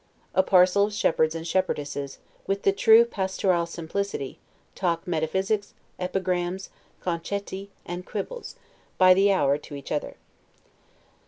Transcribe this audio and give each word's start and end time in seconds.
A 0.33 0.41
parcel 0.41 0.85
of 0.87 0.93
shepherds 0.95 1.35
and 1.35 1.45
shepherdesses, 1.47 2.17
with 2.47 2.63
the 2.63 2.71
TRUE 2.71 3.05
PASTORAL' 3.05 3.67
SIMPLICITY, 3.67 4.39
talk 4.73 5.05
metaphysics, 5.05 5.75
epigrams, 5.99 6.71
'concetti', 7.03 7.69
and 7.85 8.03
quibbles, 8.03 8.55
by 8.97 9.13
the 9.13 9.31
hour 9.31 9.59
to 9.59 9.75
each 9.75 9.91
other. 9.91 10.15